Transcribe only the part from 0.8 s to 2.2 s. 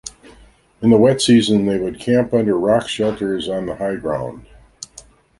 In the wet season, they would